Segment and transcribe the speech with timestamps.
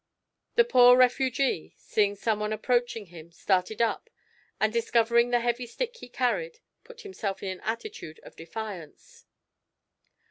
[0.55, 4.09] The poor refugee, seeing some one approaching him, started up,
[4.59, 9.25] and discovering the heavy stick he carried, put himself in an attitude of defiance.